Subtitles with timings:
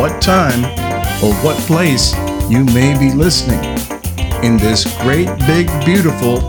[0.00, 0.64] what time,
[1.22, 2.14] or what place
[2.48, 3.62] you may be listening
[4.42, 6.40] in this great, big, beautiful,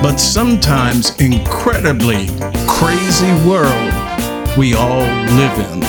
[0.00, 2.28] but sometimes incredibly
[2.68, 3.92] crazy world
[4.56, 5.82] we all live in.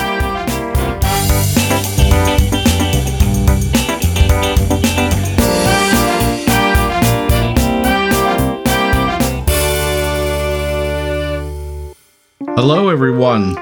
[12.55, 13.55] Hello, everyone,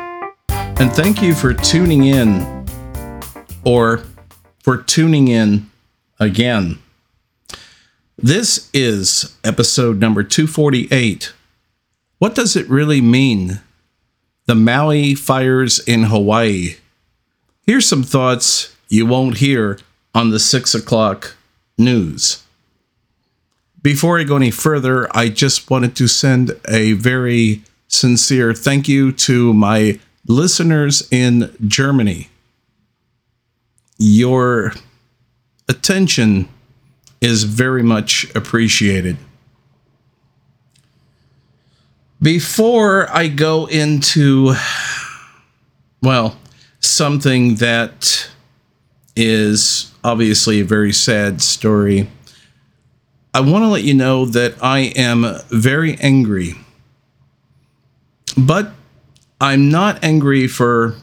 [0.80, 2.57] and thank you for tuning in
[3.68, 4.02] or
[4.64, 5.70] for tuning in
[6.22, 6.80] again.
[8.18, 11.34] This is episode number 248.
[12.18, 13.60] What does it really mean?
[14.46, 16.78] The Maui fires in Hawaii.
[17.66, 19.80] Here's some thoughts you won't hear
[20.16, 21.36] on the 6 o'clock
[21.78, 22.44] news.
[23.82, 29.12] Before I go any further, I just wanted to send a very sincere thank you
[29.12, 32.30] to my listeners in Germany.
[33.98, 34.74] Your
[35.68, 36.48] attention
[37.22, 39.18] is very much appreciated.
[42.22, 44.56] Before I go into,
[46.02, 46.38] well,
[46.80, 48.30] something that
[49.16, 52.10] is obviously a very sad story,
[53.34, 56.56] I want to let you know that I am very angry
[58.38, 58.72] but
[59.42, 60.96] I'm not angry for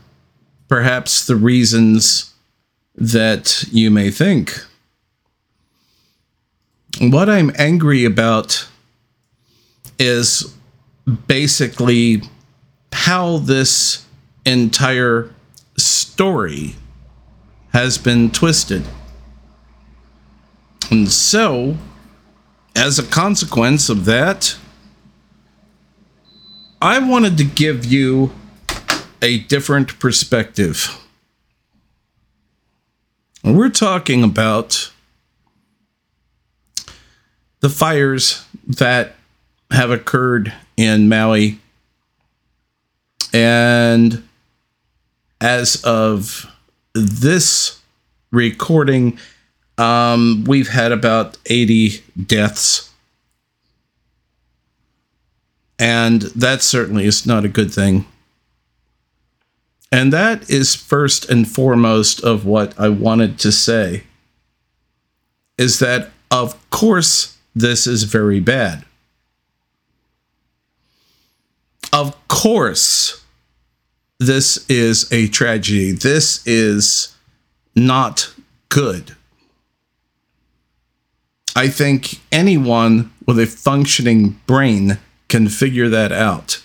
[0.68, 2.32] perhaps the reasons
[2.94, 4.64] that you may think.
[7.00, 8.68] What I'm angry about
[9.98, 10.54] is
[11.26, 12.22] basically
[12.92, 14.06] how this
[14.46, 15.30] entire
[15.76, 16.76] story
[17.72, 18.84] has been twisted.
[20.90, 21.76] And so,
[22.76, 24.56] as a consequence of that,
[26.80, 28.32] I wanted to give you
[29.22, 31.03] a different perspective.
[33.44, 34.90] We're talking about
[37.60, 39.14] the fires that
[39.70, 41.60] have occurred in Maui.
[43.32, 44.26] And
[45.40, 46.50] as of
[46.94, 47.80] this
[48.32, 49.18] recording,
[49.78, 52.90] um, we've had about 80 deaths
[55.78, 58.06] and that certainly is not a good thing.
[59.94, 64.02] And that is first and foremost of what I wanted to say
[65.56, 68.84] is that, of course, this is very bad.
[71.92, 73.22] Of course,
[74.18, 75.92] this is a tragedy.
[75.92, 77.16] This is
[77.76, 78.34] not
[78.70, 79.14] good.
[81.54, 86.63] I think anyone with a functioning brain can figure that out.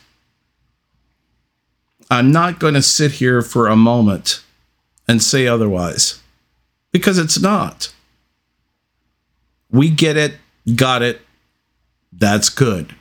[2.10, 4.44] I'm not going to sit here for a moment
[5.08, 6.20] and say otherwise
[6.92, 7.94] because it's not.
[9.72, 10.34] We get it,
[10.76, 11.22] got it,
[12.12, 12.96] that's good.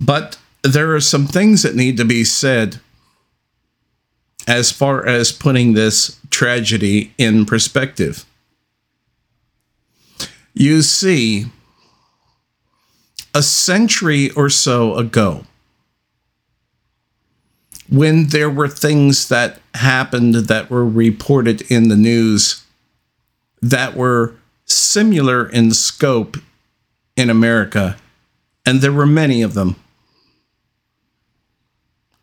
[0.00, 2.80] But there are some things that need to be said
[4.46, 8.24] as far as putting this tragedy in perspective.
[10.54, 11.46] You see,
[13.34, 15.44] a century or so ago,
[17.90, 22.64] when there were things that happened that were reported in the news
[23.62, 24.34] that were
[24.64, 26.36] similar in scope
[27.16, 27.96] in America,
[28.66, 29.76] and there were many of them,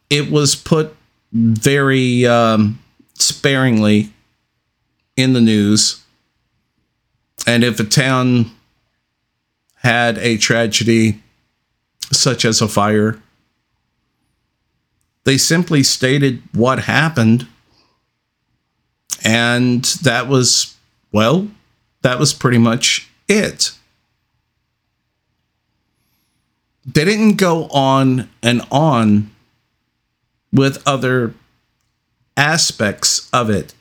[0.09, 0.95] it was put
[1.33, 2.79] very um,
[3.15, 4.13] sparingly
[5.17, 6.03] in the news.
[7.47, 8.51] And if a town
[9.85, 11.21] had a tragedy
[12.11, 13.21] such as a fire.
[15.25, 17.47] They simply stated what happened.
[19.23, 20.77] And that was,
[21.11, 21.49] well,
[22.03, 23.71] that was pretty much it.
[26.85, 29.31] They didn't go on and on
[30.53, 31.33] with other
[32.37, 33.73] aspects of it.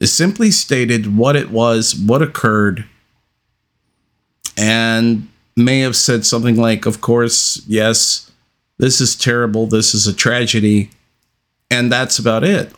[0.00, 2.84] It simply stated what it was, what occurred,
[4.58, 8.30] and may have said something like, Of course, yes,
[8.78, 9.66] this is terrible.
[9.66, 10.90] This is a tragedy.
[11.70, 12.72] and that's about it.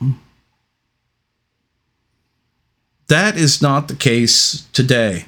[3.08, 5.26] That is not the case today.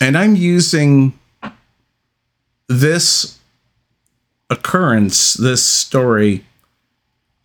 [0.00, 1.18] And I'm using
[2.68, 3.38] this
[4.50, 6.44] occurrence, this story,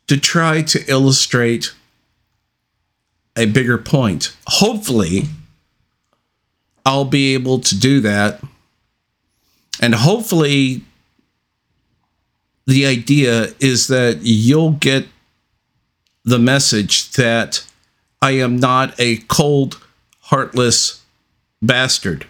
[0.07, 1.73] to try to illustrate
[3.35, 4.35] a bigger point.
[4.47, 5.23] Hopefully,
[6.85, 8.41] I'll be able to do that.
[9.81, 10.83] And hopefully,
[12.69, 15.07] the idea is that you'll get
[16.24, 17.66] the message that
[18.21, 19.83] I am not a cold,
[20.19, 21.04] heartless
[21.63, 22.27] bastard.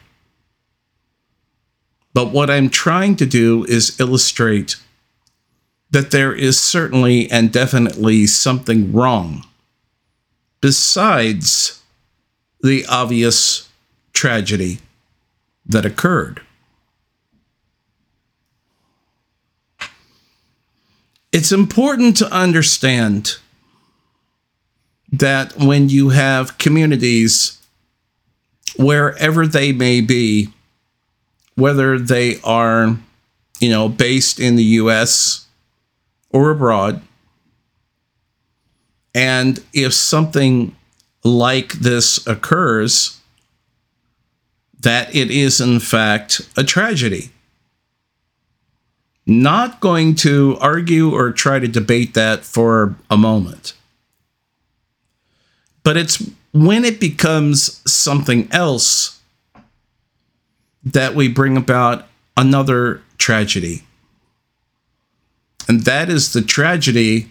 [2.14, 4.78] But what I'm trying to do is illustrate
[5.92, 9.46] that there is certainly and definitely something wrong
[10.62, 11.84] besides
[12.62, 13.68] the obvious
[14.14, 14.80] tragedy
[15.66, 16.42] that occurred.
[21.31, 23.38] It's important to understand
[25.12, 27.60] that when you have communities,
[28.78, 30.50] wherever they may be,
[31.56, 32.98] whether they are,
[33.60, 35.46] you know, based in the US
[36.31, 37.02] or abroad,
[39.14, 40.76] and if something
[41.24, 43.20] like this occurs,
[44.80, 47.31] that it is in fact a tragedy.
[49.30, 53.74] Not going to argue or try to debate that for a moment.
[55.84, 59.20] But it's when it becomes something else
[60.84, 63.84] that we bring about another tragedy.
[65.68, 67.30] And that is the tragedy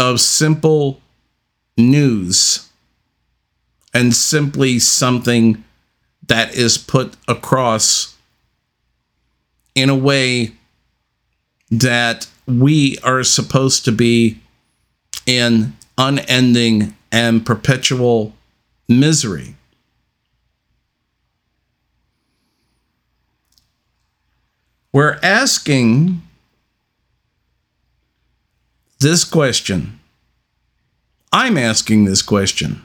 [0.00, 1.00] of simple
[1.76, 2.68] news
[3.92, 5.62] and simply something
[6.26, 8.13] that is put across
[9.74, 10.52] in a way
[11.70, 14.38] that we are supposed to be
[15.26, 18.34] in unending and perpetual
[18.88, 19.54] misery.
[24.92, 26.22] We're asking
[29.00, 29.98] this question.
[31.32, 32.84] I'm asking this question.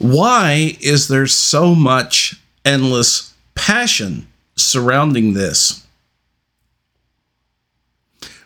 [0.00, 4.26] Why is there so much endless passion
[4.60, 5.86] surrounding this?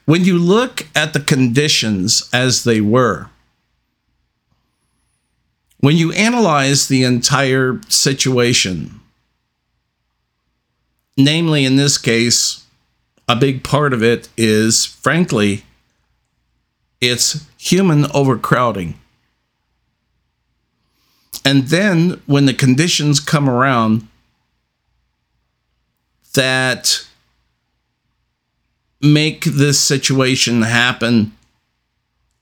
[0.04, 3.30] When you look at the conditions as they were,
[5.78, 9.00] when you analyze the entire situation,
[11.16, 12.64] namely in this case,
[13.28, 15.64] a big part of it is, frankly,
[17.00, 18.98] it's human overcrowding.
[21.44, 24.08] And then when the conditions come around
[26.34, 27.06] that
[29.00, 31.32] make this situation happen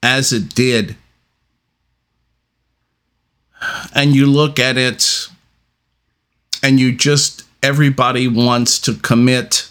[0.01, 0.95] as it did,
[3.95, 5.27] and you look at it
[6.61, 9.69] and you just, everybody wants to commit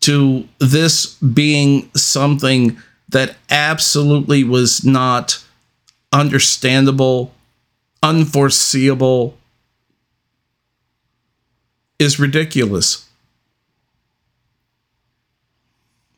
[0.00, 2.76] to this being something
[3.08, 5.42] that absolutely was not
[6.12, 7.32] understandable,
[8.02, 9.36] unforeseeable,
[11.98, 13.08] is ridiculous.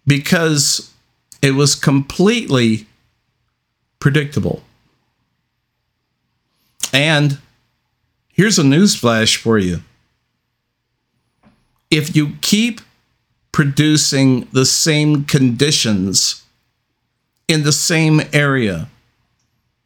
[0.07, 0.93] Because
[1.43, 2.87] it was completely
[4.01, 4.63] predictable.
[6.93, 7.39] And
[8.29, 9.82] here's a newsflash for you.
[11.91, 12.81] If you keep
[13.53, 16.44] producing the same conditions
[17.47, 18.89] in the same area,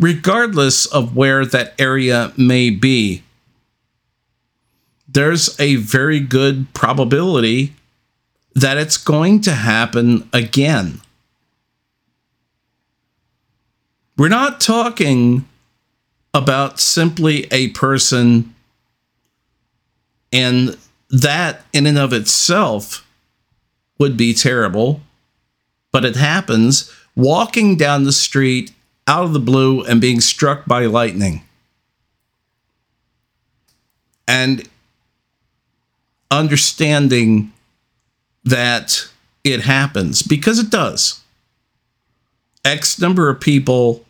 [0.01, 3.23] regardless of where that area may be,
[5.12, 7.75] there's a very good probability
[8.54, 11.00] that it's going to happen again.
[14.16, 15.47] We're not talking
[16.35, 18.54] about simply a person
[20.33, 20.76] and
[21.11, 23.07] that in and of itself
[23.99, 25.02] would be terrible,
[25.92, 28.73] but it happens walking down the street
[29.07, 31.42] out of the blue and being struck by lightning.
[34.26, 34.66] And
[36.33, 37.53] understanding
[38.43, 39.07] that
[39.45, 41.21] it happens because it does.
[42.65, 44.05] X number of people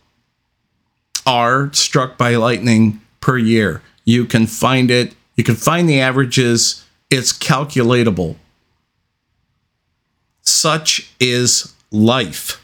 [1.27, 3.83] are struck by lightning per year.
[4.05, 8.37] You can find it, you can find the averages, it's calculatable.
[10.43, 12.61] Such is life.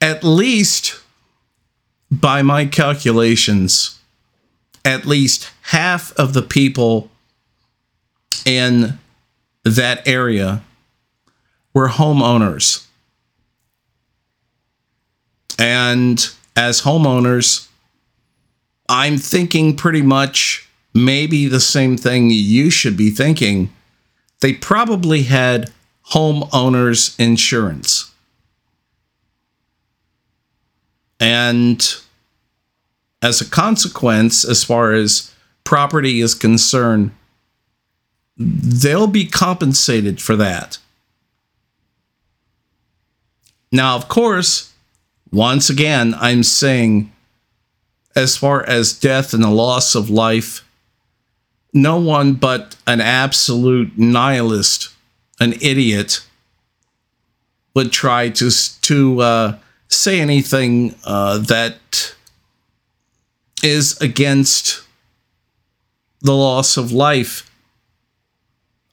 [0.00, 1.00] At least,
[2.10, 3.93] by my calculations,
[4.84, 7.10] at least half of the people
[8.44, 8.98] in
[9.64, 10.62] that area
[11.72, 12.86] were homeowners.
[15.58, 17.68] And as homeowners,
[18.88, 23.72] I'm thinking pretty much maybe the same thing you should be thinking.
[24.40, 25.72] They probably had
[26.10, 28.10] homeowners insurance.
[31.18, 31.96] And
[33.24, 35.32] as a consequence, as far as
[35.64, 37.10] property is concerned,
[38.36, 40.76] they'll be compensated for that.
[43.72, 44.74] Now, of course,
[45.32, 47.10] once again, I'm saying,
[48.14, 50.62] as far as death and the loss of life,
[51.72, 54.90] no one but an absolute nihilist,
[55.40, 56.20] an idiot,
[57.74, 58.50] would try to
[58.82, 62.13] to uh, say anything uh, that
[63.64, 64.84] is against
[66.20, 67.50] the loss of life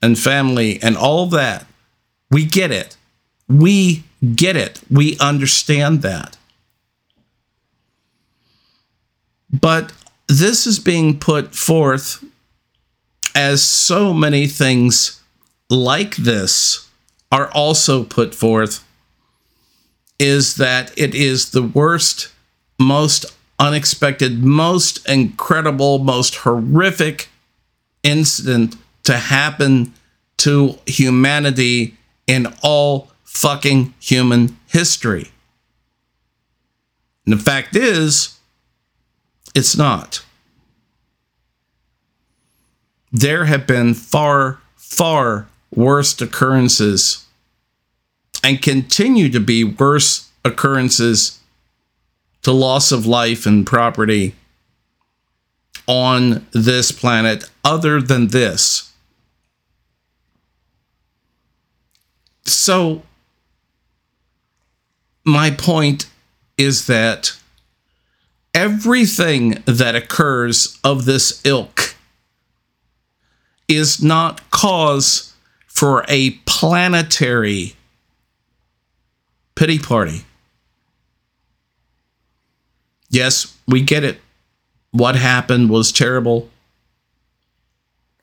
[0.01, 1.65] and family and all that.
[2.31, 2.95] We get it.
[3.47, 4.81] We get it.
[4.89, 6.37] We understand that.
[9.51, 9.91] But
[10.27, 12.23] this is being put forth
[13.35, 15.21] as so many things
[15.69, 16.89] like this
[17.31, 18.85] are also put forth
[20.19, 22.31] is that it is the worst,
[22.79, 23.25] most
[23.61, 27.29] unexpected, most incredible, most horrific
[28.01, 29.93] incident to happen
[30.37, 35.31] to humanity in all fucking human history.
[37.25, 38.39] And the fact is,
[39.53, 40.25] it's not.
[43.11, 47.27] There have been far, far worse occurrences
[48.43, 51.40] and continue to be worse occurrences
[52.43, 54.35] to loss of life and property
[55.87, 58.91] on this planet other than this.
[62.45, 63.03] So,
[65.23, 66.09] my point
[66.57, 67.35] is that
[68.53, 71.95] everything that occurs of this ilk
[73.67, 75.33] is not cause
[75.67, 77.75] for a planetary
[79.55, 80.25] pity party.
[83.11, 84.21] Yes, we get it.
[84.91, 86.49] What happened was terrible.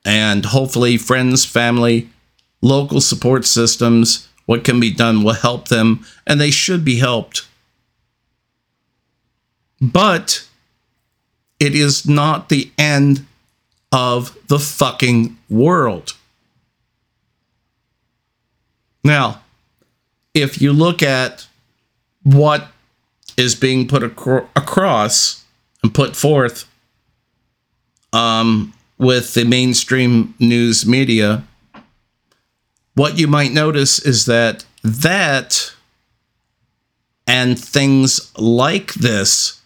[0.05, 2.09] And hopefully, friends, family,
[2.63, 7.47] local support systems, what can be done will help them, and they should be helped.
[9.79, 10.49] But
[11.61, 13.27] it is not the end
[13.93, 16.15] of the fucking world.
[19.05, 19.43] Now,
[20.33, 21.47] if you look at
[22.23, 22.69] what
[23.39, 25.45] is being put acro- across
[25.83, 26.69] and put forth
[28.13, 31.45] um, with the mainstream news media,
[32.95, 35.73] what you might notice is that that
[37.29, 39.61] and things like this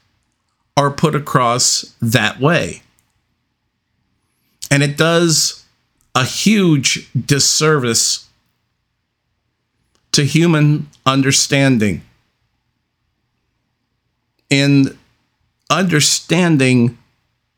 [0.76, 2.82] are put across that way.
[4.70, 5.64] And it does
[6.14, 8.28] a huge disservice
[10.12, 12.02] to human understanding
[14.52, 14.98] in
[15.70, 16.98] understanding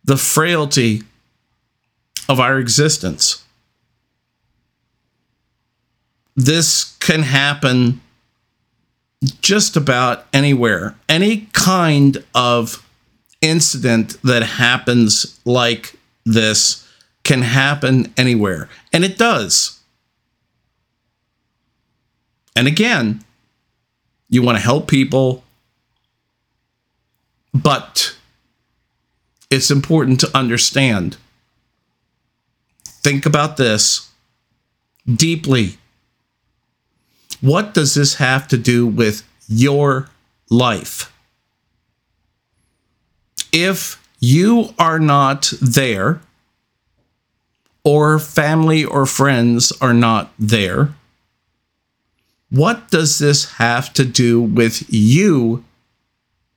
[0.05, 1.03] the frailty
[2.29, 3.45] of our existence
[6.37, 8.01] this can happen
[9.41, 10.95] just about anywhere.
[11.09, 12.87] Any kind of
[13.41, 16.87] incident that happens like this
[17.23, 18.69] can happen anywhere.
[18.93, 19.81] And it does.
[22.57, 23.25] And again,
[24.29, 25.44] you want to help people,
[27.55, 28.17] but
[29.51, 31.17] it's important to understand.
[32.85, 34.11] Think about this
[35.07, 35.79] deeply
[37.45, 40.09] what does this have to do with your
[40.49, 41.13] life?
[43.53, 46.23] If you are not there,
[47.85, 50.95] or family or friends are not there,
[52.49, 55.65] what does this have to do with you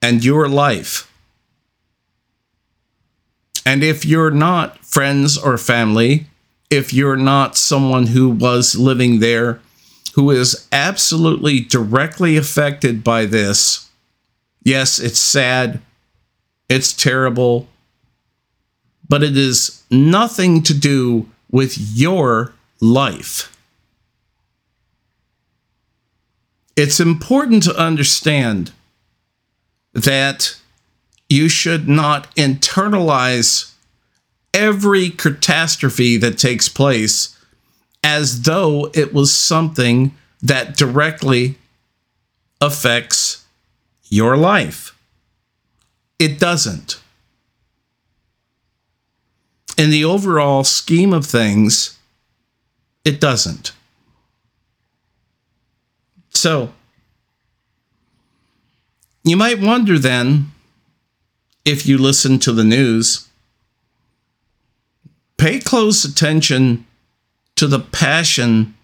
[0.01, 1.11] and your life?
[3.65, 6.27] And if you're not friends or family,
[6.69, 9.59] if you're not someone who was living there
[10.17, 13.87] who is absolutely directly affected by this.
[14.63, 15.79] Yes, it's sad,
[16.67, 17.67] it's terrible,
[19.07, 23.55] but it is nothing to do with your life.
[26.75, 28.71] It's important to understand
[29.97, 30.55] that
[31.27, 33.73] you should not internalize
[34.53, 37.35] every catastrophe that takes place
[38.03, 41.57] as though it was something that directly
[42.61, 43.45] affects
[44.03, 44.95] your life.
[46.19, 47.01] It doesn't.
[49.79, 51.97] In the overall scheme of things,
[53.03, 53.71] it doesn't.
[56.29, 56.71] So,
[59.29, 60.51] you might wonder then
[61.65, 63.27] if you listen to the news,
[65.37, 66.85] pay close attention
[67.55, 68.75] to the passion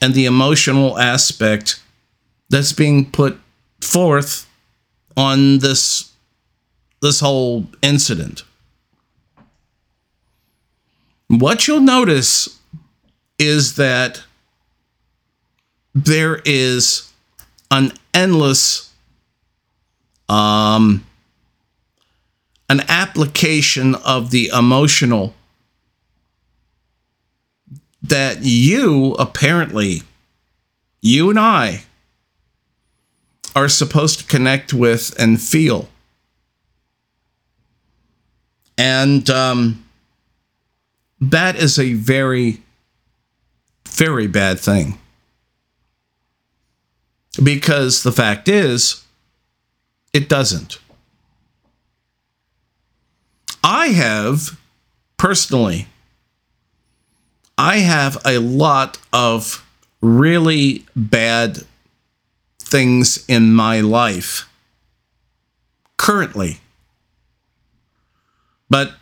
[0.00, 1.80] and the emotional aspect
[2.48, 3.38] that's being put
[3.80, 4.48] forth
[5.16, 6.12] on this
[7.00, 8.42] this whole incident.
[11.28, 12.58] What you'll notice
[13.38, 14.22] is that
[15.94, 17.10] there is
[17.70, 18.89] an endless
[20.30, 21.04] um
[22.70, 25.34] an application of the emotional
[28.00, 30.02] that you apparently,
[31.02, 31.82] you and I,
[33.56, 35.88] are supposed to connect with and feel.
[38.78, 39.84] And um,
[41.20, 42.62] that is a very,
[43.88, 44.96] very bad thing.
[47.42, 49.04] Because the fact is,
[50.12, 50.78] it doesn't.
[53.62, 54.58] I have
[55.16, 55.86] personally
[57.60, 59.62] I have a lot of
[60.00, 61.58] really bad
[62.58, 64.48] things in my life
[65.98, 66.60] currently.
[68.70, 68.94] But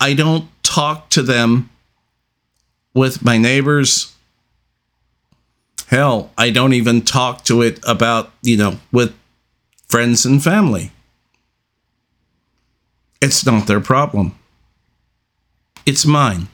[0.00, 1.70] I don't talk to them
[2.92, 4.16] with my neighbors.
[5.86, 9.14] Hell, I don't even talk to it about, you know, with
[9.88, 10.92] friends and family.
[13.20, 14.38] It's not their problem.
[15.86, 16.48] It's mine.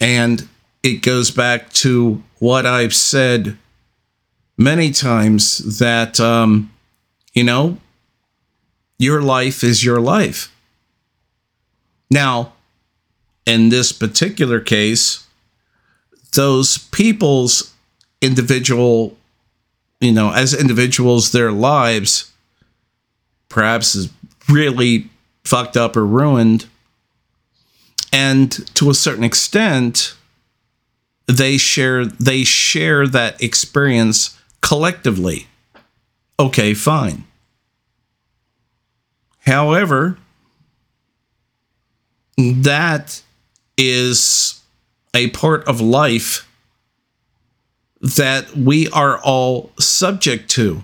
[0.00, 0.48] And
[0.82, 3.56] it goes back to what I've said
[4.56, 6.72] many times that, um,
[7.32, 7.78] you know,
[8.98, 10.54] your life is your life.
[12.10, 12.52] Now,
[13.46, 15.26] in this particular case,
[16.34, 17.72] those people's
[18.20, 19.16] individual,
[20.00, 22.32] you know, as individuals, their lives
[23.48, 24.10] perhaps is
[24.48, 25.08] really
[25.44, 26.66] fucked up or ruined.
[28.12, 30.14] And to a certain extent
[31.26, 35.46] they share they share that experience collectively.
[36.40, 37.24] Okay fine.
[39.40, 40.18] However
[42.36, 43.22] that
[43.76, 44.62] is
[45.14, 46.47] a part of life
[48.00, 50.82] that we are all subject to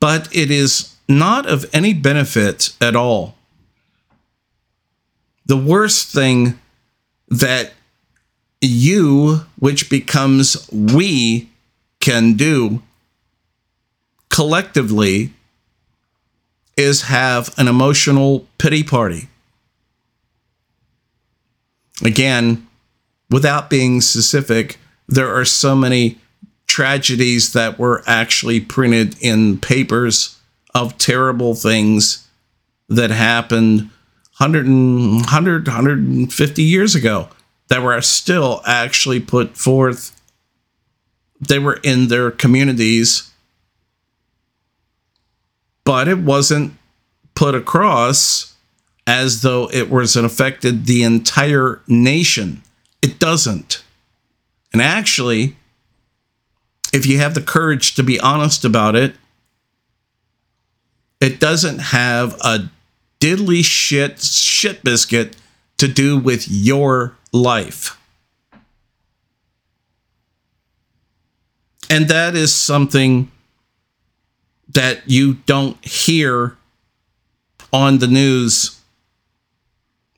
[0.00, 3.34] but it is not of any benefit at all
[5.46, 6.58] the worst thing
[7.28, 7.72] that
[8.60, 11.50] you, which becomes we,
[12.00, 12.82] can do
[14.28, 15.32] collectively
[16.76, 19.28] is have an emotional pity party.
[22.04, 22.66] Again,
[23.34, 26.16] without being specific, there are so many
[26.68, 30.38] tragedies that were actually printed in papers
[30.72, 32.28] of terrible things
[32.88, 33.90] that happened
[34.38, 37.28] 100, 100 150 years ago
[37.66, 40.14] that were still actually put forth.
[41.40, 43.32] They were in their communities,
[45.82, 46.74] but it wasn't
[47.34, 48.54] put across
[49.08, 52.62] as though it was affected the entire nation.
[53.04, 53.84] It doesn't.
[54.72, 55.56] And actually,
[56.90, 59.14] if you have the courage to be honest about it,
[61.20, 62.70] it doesn't have a
[63.20, 65.36] diddly shit shit biscuit
[65.76, 68.00] to do with your life.
[71.90, 73.30] And that is something
[74.70, 76.56] that you don't hear
[77.70, 78.80] on the news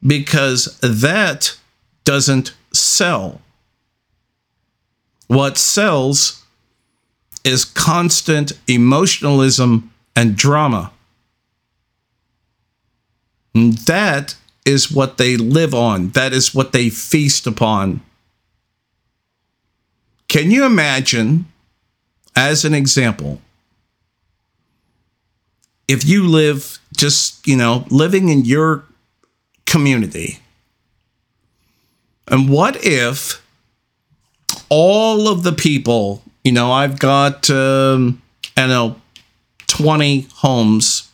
[0.07, 1.59] because that
[2.07, 2.55] doesn't
[2.97, 3.41] sell.
[5.29, 6.45] What sells
[7.45, 10.91] is constant emotionalism and drama.
[13.55, 16.09] That is what they live on.
[16.11, 18.01] That is what they feast upon.
[20.29, 21.47] Can you imagine,
[22.35, 23.41] as an example,
[25.87, 28.85] if you live just, you know, living in your
[29.67, 30.41] community,
[32.29, 33.43] and what if
[34.69, 38.23] all of the people, you know, I've got, um,
[38.57, 38.97] I know,
[39.69, 41.11] 20 homes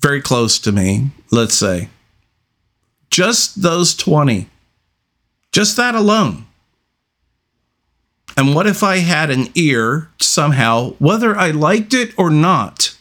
[0.00, 1.88] very close to me, let's say,
[3.10, 4.48] Just those 20.
[5.52, 6.46] Just that alone.
[8.36, 12.96] And what if I had an ear somehow, whether I liked it or not,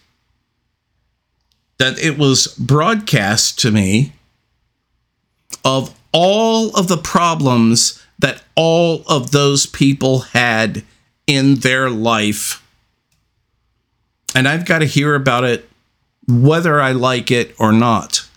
[1.79, 4.13] that it was broadcast to me
[5.65, 10.83] of all of the problems that all of those people had
[11.27, 12.65] in their life.
[14.35, 15.69] And I've got to hear about it
[16.27, 18.27] whether I like it or not.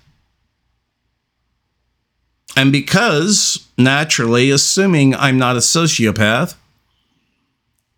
[2.57, 6.55] And because, naturally, assuming I'm not a sociopath,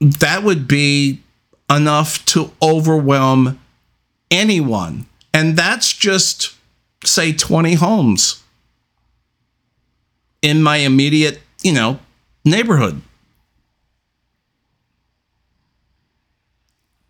[0.00, 1.22] that would be
[1.70, 3.60] enough to overwhelm
[4.30, 5.06] anyone.
[5.32, 6.54] And that's just,
[7.04, 8.42] say, 20 homes
[10.42, 11.98] in my immediate, you know,
[12.44, 13.00] neighborhood.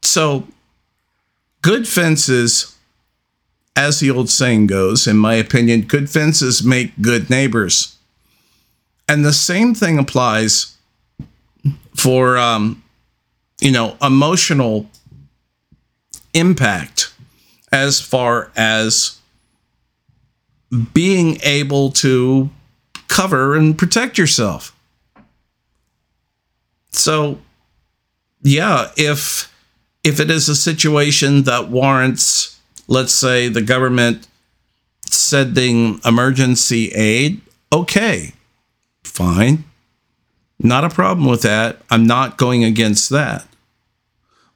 [0.03, 0.47] So,
[1.63, 2.77] good fences,
[3.77, 7.97] as the old saying goes, in my opinion, good fences make good neighbors.
[9.09, 10.77] And the same thing applies
[11.95, 12.83] for, um,
[13.61, 14.89] you know, emotional
[16.35, 17.13] impact
[17.73, 19.19] as far as
[20.93, 22.51] being able to
[23.09, 24.75] cover and protect yourself.
[26.93, 27.39] So,
[28.43, 29.53] yeah, if
[30.05, 34.27] if it is a situation that warrants, let's say, the government
[35.05, 37.41] sending emergency aid,
[37.73, 38.33] okay,
[39.03, 39.65] fine.
[40.61, 41.81] Not a problem with that.
[41.91, 43.47] I'm not going against that.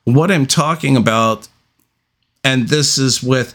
[0.04, 1.48] What I'm talking about,
[2.42, 3.54] and this is with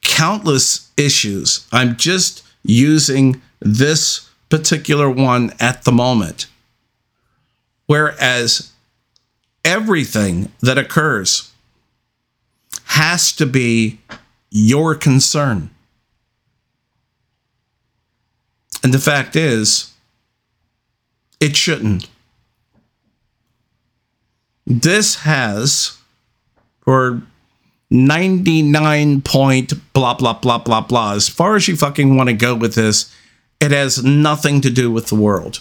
[0.00, 6.46] countless issues, I'm just using this particular one at the moment.
[7.86, 8.72] Whereas
[9.64, 11.52] everything that occurs
[12.84, 13.98] has to be
[14.50, 15.70] your concern.
[18.82, 19.92] And the fact is,
[21.40, 22.08] it shouldn't.
[24.66, 25.96] This has,
[26.80, 27.22] for
[27.90, 32.54] 99 point blah, blah, blah, blah, blah, as far as you fucking want to go
[32.54, 33.14] with this,
[33.62, 35.60] it has nothing to do with the world.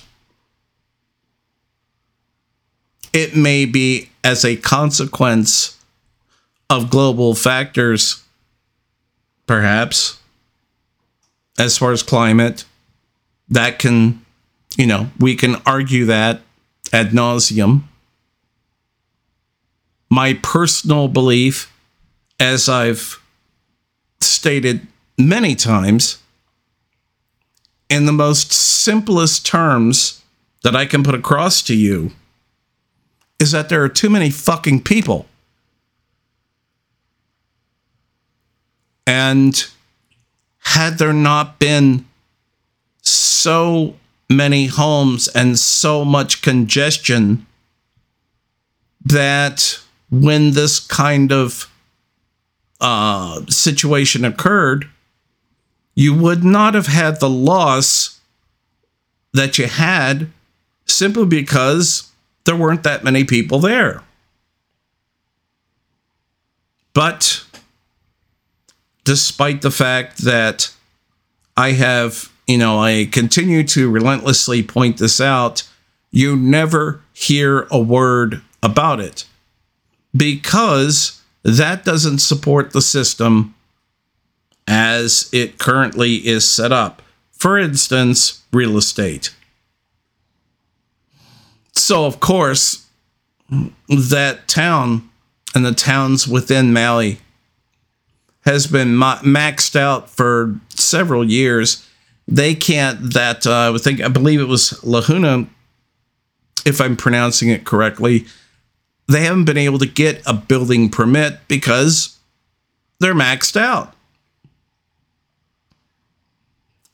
[3.13, 5.77] It may be as a consequence
[6.67, 8.23] of global factors,
[9.45, 10.19] perhaps,
[11.59, 12.65] as far as climate.
[13.49, 14.25] That can,
[14.77, 16.41] you know, we can argue that
[16.91, 17.83] ad nauseum.
[20.09, 21.71] My personal belief,
[22.39, 23.21] as I've
[24.19, 24.87] stated
[25.19, 26.20] many times,
[27.91, 30.23] in the most simplest terms
[30.63, 32.11] that I can put across to you
[33.37, 35.25] is that there are too many fucking people.
[39.05, 39.61] And
[40.59, 42.05] had there not been
[43.01, 43.95] so
[44.29, 47.45] many homes and so much congestion
[49.03, 51.69] that when this kind of
[52.79, 54.87] uh, situation occurred,
[55.95, 58.19] you would not have had the loss
[59.33, 60.29] that you had
[60.85, 62.11] simply because
[62.45, 64.03] there weren't that many people there.
[66.93, 67.45] But
[69.03, 70.73] despite the fact that
[71.55, 75.67] I have, you know, I continue to relentlessly point this out,
[76.11, 79.25] you never hear a word about it
[80.15, 83.55] because that doesn't support the system
[84.67, 87.01] as it currently is set up.
[87.31, 89.33] For instance, real estate.
[91.73, 92.87] So, of course,
[93.89, 95.09] that town
[95.55, 97.19] and the towns within Maui
[98.45, 101.87] has been ma- maxed out for several years.
[102.27, 105.47] They can't, that, uh, I think, I believe it was Lahuna,
[106.65, 108.25] if I'm pronouncing it correctly,
[109.07, 112.17] they haven't been able to get a building permit because
[112.99, 113.93] they're maxed out.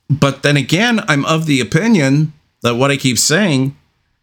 [0.10, 3.76] But then again, I'm of the opinion that what I keep saying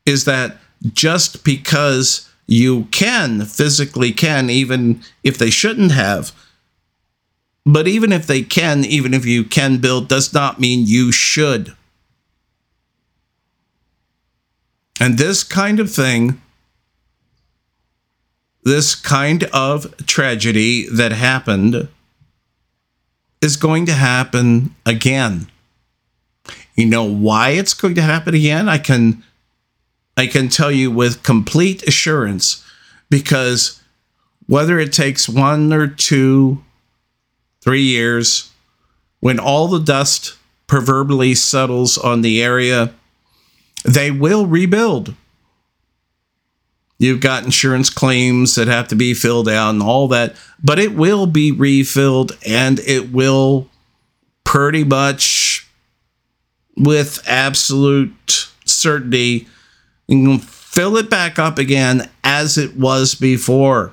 [0.06, 0.58] is that
[0.92, 6.32] just because you can physically can, even if they shouldn't have,
[7.66, 11.74] but even if they can, even if you can build, does not mean you should.
[15.00, 16.40] And this kind of thing,
[18.62, 21.88] this kind of tragedy that happened,
[23.40, 25.46] is going to happen again.
[26.74, 28.68] You know why it's going to happen again?
[28.68, 29.22] I can
[30.16, 32.64] I can tell you with complete assurance
[33.10, 33.80] because
[34.46, 36.62] whether it takes one or two,
[37.60, 38.50] three years,
[39.20, 42.92] when all the dust proverbially settles on the area,
[43.84, 45.14] they will rebuild.
[46.98, 50.94] You've got insurance claims that have to be filled out and all that, but it
[50.94, 53.68] will be refilled and it will
[54.44, 55.53] pretty much
[56.76, 59.46] with absolute certainty
[60.08, 63.92] You can fill it back up again as it was before.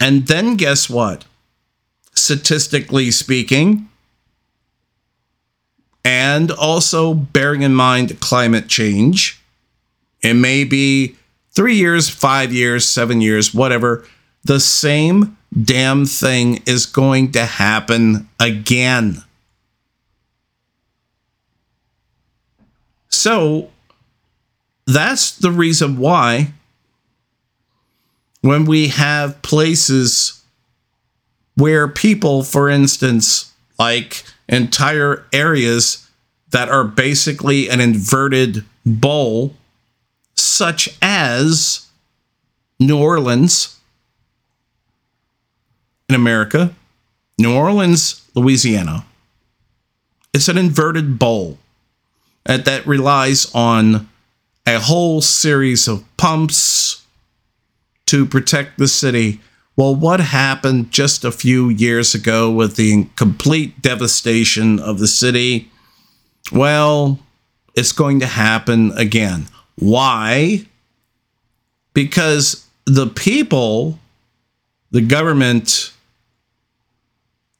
[0.00, 1.24] And then guess what?
[2.14, 3.88] Statistically speaking,
[6.04, 9.42] and also bearing in mind climate change,
[10.22, 11.16] it may be
[11.54, 14.04] three years, five years, seven years, whatever,
[14.44, 19.22] the same damn thing is going to happen again.
[23.18, 23.68] So
[24.86, 26.52] that's the reason why
[28.42, 30.40] when we have places
[31.56, 36.08] where people, for instance, like entire areas
[36.50, 39.52] that are basically an inverted bowl,
[40.36, 41.88] such as
[42.78, 43.80] New Orleans
[46.08, 46.72] in America,
[47.36, 49.04] New Orleans, Louisiana.
[50.32, 51.58] It's an inverted bowl
[52.48, 54.08] Uh, that relies on
[54.66, 57.04] a whole series of pumps
[58.06, 59.40] to protect the city.
[59.76, 65.70] Well, what happened just a few years ago with the complete devastation of the city?
[66.50, 67.18] Well,
[67.76, 69.46] it's going to happen again.
[69.76, 70.66] Why?
[71.92, 73.98] Because the people,
[74.90, 75.92] the government,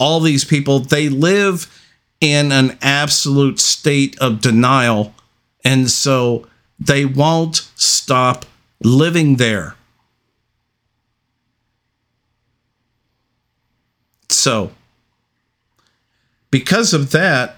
[0.01, 1.71] all these people, they live
[2.21, 5.15] in an absolute state of denial.
[5.65, 6.47] And so
[6.79, 8.45] they won't stop
[8.83, 9.75] living there.
[14.29, 14.71] So,
[16.51, 17.57] because of that,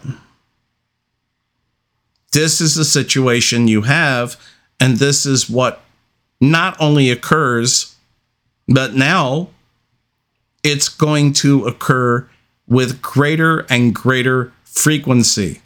[2.33, 4.41] this is the situation you have,
[4.79, 5.83] and this is what
[6.41, 7.97] not only occurs,
[8.69, 9.51] but now
[10.63, 12.30] it's going to occur
[12.71, 15.61] with greater and greater frequency.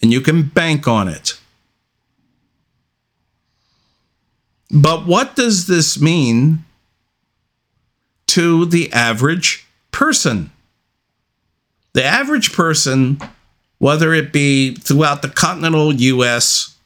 [0.00, 1.38] And you can bank on it.
[4.70, 6.64] But what does this mean
[8.28, 10.52] to the average person?
[11.92, 13.20] The average person,
[13.78, 16.76] whether it be throughout the continental US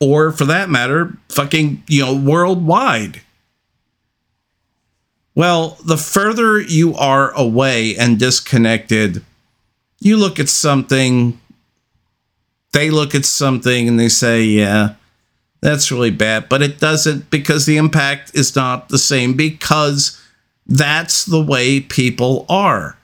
[0.00, 3.20] or for that matter, fucking, you know, worldwide.
[5.34, 9.24] Well, the further you are away and disconnected,
[10.00, 11.40] you look at something,
[12.72, 14.94] they look at something and they say, yeah,
[15.60, 20.20] that's really bad, but it doesn't because the impact is not the same because
[20.66, 22.98] that's the way people are.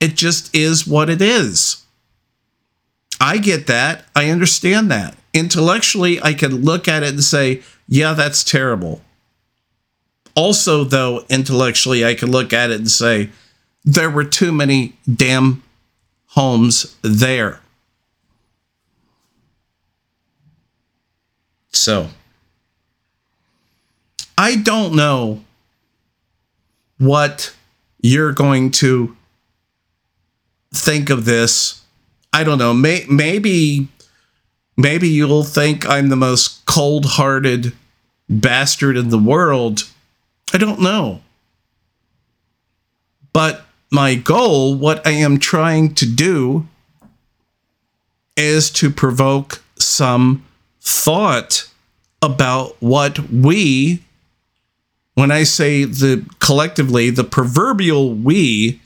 [0.00, 1.84] It just is what it is.
[3.20, 4.06] I get that.
[4.16, 5.14] I understand that.
[5.34, 9.02] Intellectually, I can look at it and say, yeah, that's terrible.
[10.40, 13.28] Also, though, intellectually, I can look at it and say,
[13.84, 15.62] there were too many damn
[16.28, 17.60] homes there.
[21.72, 22.08] So,
[24.38, 25.44] I don't know
[26.96, 27.54] what
[28.00, 29.14] you're going to
[30.72, 31.82] think of this.
[32.32, 32.72] I don't know.
[32.72, 33.88] May, maybe
[34.74, 37.74] maybe you'll think I'm the most cold-hearted
[38.30, 39.84] bastard in the world.
[40.52, 41.20] I don't know.
[43.32, 46.66] But my goal, what I am trying to do
[48.36, 50.44] is to provoke some
[50.80, 51.68] thought
[52.22, 54.02] about what we,
[55.14, 58.80] when I say the collectively, the proverbial we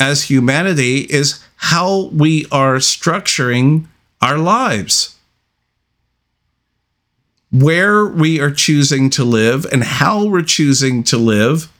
[0.00, 3.86] as humanity is how we are structuring
[4.22, 5.17] our lives.
[7.50, 11.72] Where we are choosing to live and how we're choosing to live,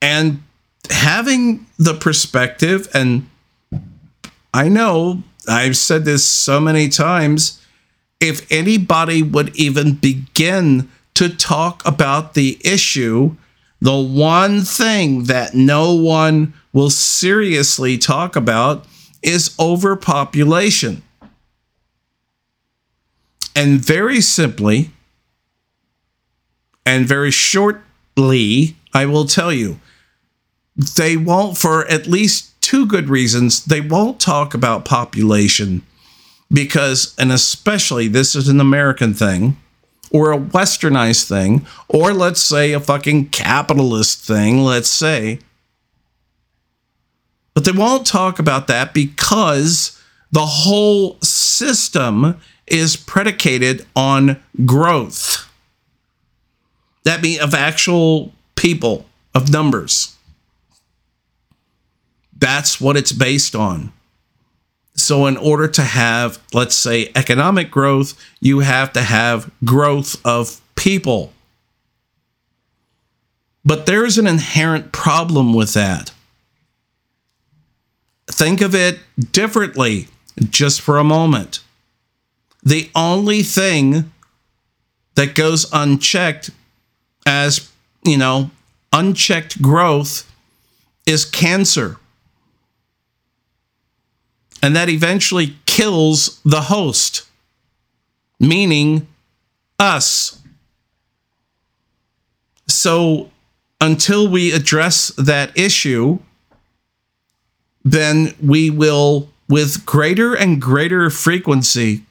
[0.00, 0.42] and
[0.90, 2.88] having the perspective.
[2.94, 3.28] And
[4.54, 7.62] I know I've said this so many times
[8.20, 13.36] if anybody would even begin to talk about the issue,
[13.80, 18.86] the one thing that no one will seriously talk about
[19.22, 21.02] is overpopulation.
[23.58, 24.90] And very simply,
[26.86, 29.80] and very shortly, I will tell you,
[30.76, 35.82] they won't, for at least two good reasons, they won't talk about population
[36.52, 39.56] because, and especially this is an American thing
[40.12, 45.40] or a westernized thing, or let's say a fucking capitalist thing, let's say.
[47.54, 52.40] But they won't talk about that because the whole system
[52.72, 55.48] is predicated on growth.
[57.04, 60.16] That means of actual people, of numbers.
[62.38, 63.92] That's what it's based on.
[64.94, 70.60] So, in order to have, let's say, economic growth, you have to have growth of
[70.74, 71.32] people.
[73.64, 76.10] But there is an inherent problem with that.
[78.26, 78.98] Think of it
[79.32, 80.08] differently
[80.50, 81.60] just for a moment.
[82.68, 84.12] The only thing
[85.14, 86.50] that goes unchecked
[87.24, 87.72] as,
[88.04, 88.50] you know,
[88.92, 90.30] unchecked growth
[91.06, 91.96] is cancer
[94.62, 97.22] and that eventually kills the host,
[98.38, 99.06] meaning
[99.78, 100.38] us.
[102.66, 103.30] So
[103.80, 106.18] until we address that issue,
[107.82, 112.04] then we will, with greater and greater frequency,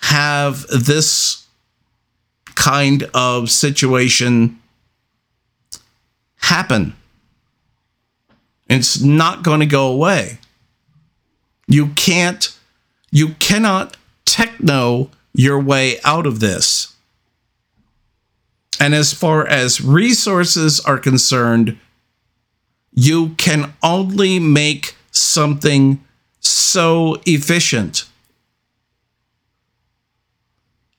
[0.00, 1.46] have this
[2.54, 4.58] kind of situation
[6.36, 6.94] happen.
[8.68, 10.38] It's not going to go away.
[11.66, 12.56] You can't,
[13.10, 16.94] you cannot techno your way out of this.
[18.78, 21.78] And as far as resources are concerned,
[22.92, 26.02] you can only make something
[26.40, 28.04] so efficient.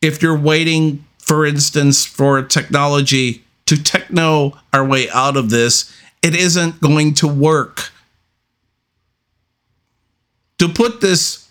[0.01, 6.35] If you're waiting, for instance, for technology to techno our way out of this, it
[6.35, 7.91] isn't going to work.
[10.57, 11.49] To put this,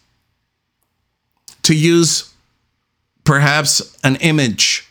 [1.63, 2.33] to use
[3.25, 4.89] perhaps an image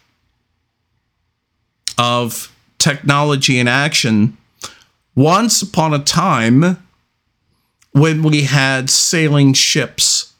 [1.97, 4.37] of technology in action,
[5.15, 6.81] once upon a time,
[7.91, 10.33] when we had sailing ships,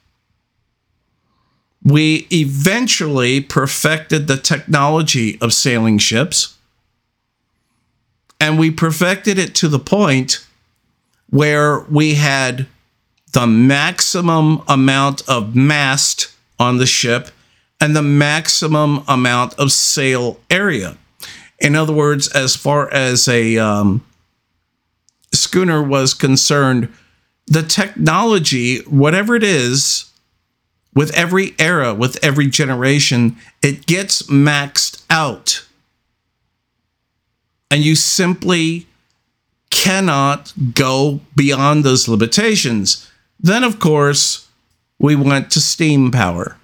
[1.83, 6.55] we eventually perfected the technology of sailing ships.
[8.39, 10.45] And we perfected it to the point
[11.29, 12.67] where we had
[13.33, 17.29] the maximum amount of mast on the ship
[17.79, 20.97] and the maximum amount of sail area.
[21.59, 24.05] In other words, as far as a um,
[25.33, 26.91] schooner was concerned,
[27.47, 30.08] the technology, whatever it is,
[30.93, 35.65] with every era, with every generation, it gets maxed out.
[37.71, 38.87] And you simply
[39.69, 43.09] cannot go beyond those limitations.
[43.39, 44.47] Then, of course,
[44.97, 46.57] we went to steam power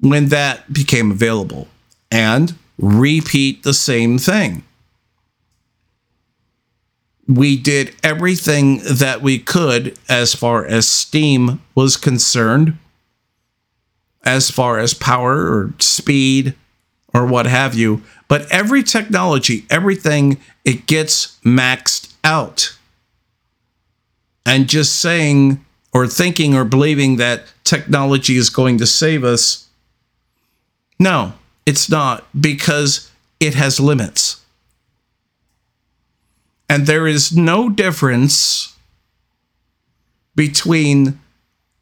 [0.00, 1.68] when that became available
[2.10, 4.65] and repeat the same thing.
[7.28, 12.78] We did everything that we could as far as steam was concerned,
[14.24, 16.54] as far as power or speed
[17.12, 18.02] or what have you.
[18.28, 22.76] But every technology, everything, it gets maxed out
[24.44, 29.66] and just saying or thinking or believing that technology is going to save us.
[30.98, 31.32] No,
[31.64, 33.10] it's not because
[33.40, 34.42] it has limits.
[36.68, 38.76] And there is no difference
[40.34, 41.20] between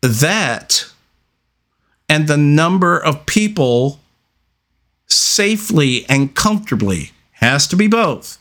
[0.03, 0.87] that
[2.09, 4.01] and the number of people
[5.07, 8.39] safely and comfortably has to be both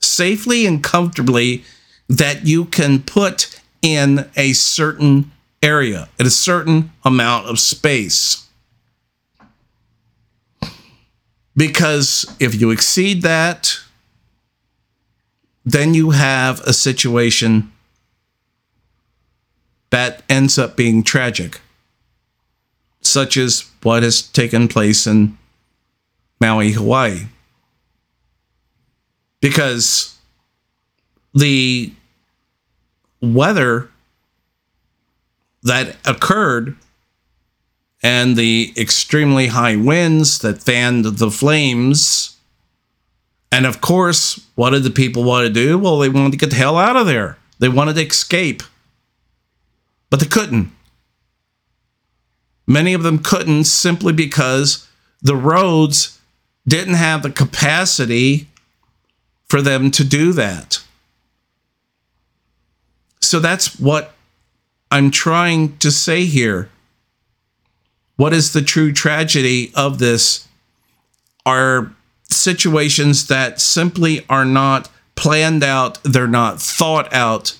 [0.00, 1.64] safely and comfortably
[2.08, 5.30] that you can put in a certain
[5.62, 8.46] area, at a certain amount of space.
[11.56, 13.78] Because if you exceed that,
[15.72, 17.70] then you have a situation
[19.90, 21.60] that ends up being tragic,
[23.00, 25.36] such as what has taken place in
[26.40, 27.26] Maui, Hawaii.
[29.40, 30.16] Because
[31.34, 31.92] the
[33.20, 33.90] weather
[35.62, 36.76] that occurred
[38.02, 42.36] and the extremely high winds that fanned the flames.
[43.50, 45.78] And of course, what did the people want to do?
[45.78, 47.38] Well, they wanted to get the hell out of there.
[47.60, 48.64] They wanted to escape.
[50.10, 50.72] But they couldn't.
[52.66, 54.88] Many of them couldn't simply because
[55.22, 56.18] the roads
[56.66, 58.48] didn't have the capacity
[59.48, 60.82] for them to do that.
[63.20, 64.12] So that's what
[64.90, 66.68] I'm trying to say here.
[68.16, 70.48] What is the true tragedy of this?
[71.46, 71.92] Are
[72.48, 77.58] situations that simply are not planned out, they're not thought out.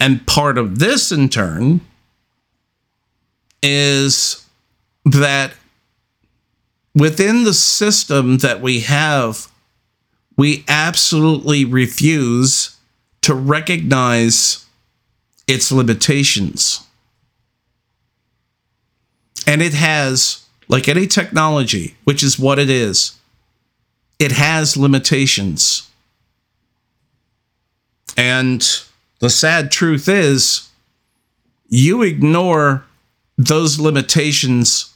[0.00, 1.82] And part of this, in turn,
[3.62, 4.44] is
[5.04, 5.52] that
[6.96, 9.46] within the system that we have,
[10.36, 12.76] we absolutely refuse
[13.20, 14.66] to recognize
[15.46, 16.84] its limitations.
[19.46, 23.16] And it has, like any technology, which is what it is,
[24.22, 25.90] it has limitations.
[28.16, 28.64] And
[29.18, 30.68] the sad truth is,
[31.68, 32.84] you ignore
[33.36, 34.94] those limitations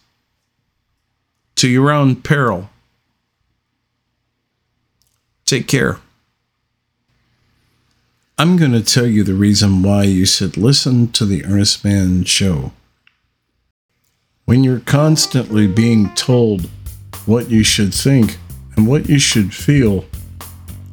[1.57, 2.71] to your own peril.
[5.45, 5.99] Take care.
[8.39, 12.23] I'm going to tell you the reason why you should listen to the Earnest Mann
[12.23, 12.71] show.
[14.45, 16.69] When you're constantly being told
[17.25, 18.39] what you should think
[18.77, 20.05] and what you should feel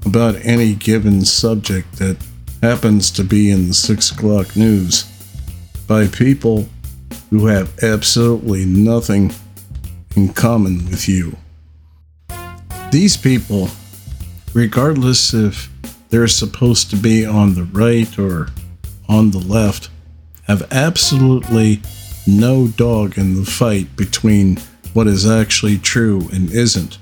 [0.06, 2.18] about any given subject that
[2.62, 5.04] happens to be in the six o'clock news
[5.88, 6.68] by people
[7.30, 9.34] who have absolutely nothing
[10.16, 11.36] in common with you.
[12.92, 13.70] These people,
[14.54, 15.70] regardless if
[16.10, 18.50] they're supposed to be on the right or
[19.10, 19.90] on the left,
[20.44, 21.82] have absolutely
[22.28, 24.58] no dog in the fight between
[24.94, 26.98] what is actually true and isn't.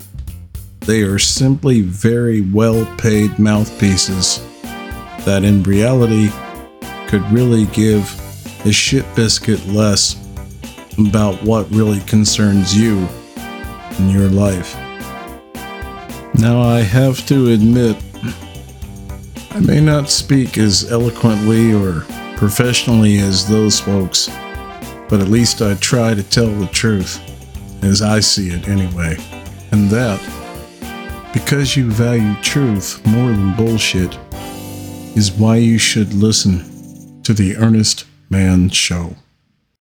[0.91, 4.41] They are simply very well paid mouthpieces
[5.23, 6.29] that in reality
[7.07, 8.03] could really give
[8.65, 10.17] a shit biscuit less
[10.99, 13.07] about what really concerns you
[13.99, 14.75] in your life.
[16.33, 17.95] Now, I have to admit,
[19.51, 22.01] I may not speak as eloquently or
[22.35, 24.27] professionally as those folks,
[25.07, 27.17] but at least I try to tell the truth,
[27.81, 29.15] as I see it anyway.
[29.71, 30.19] And that,
[31.34, 34.17] because you value truth more than bullshit,
[35.15, 39.15] is why you should listen to the Earnest Mann Show.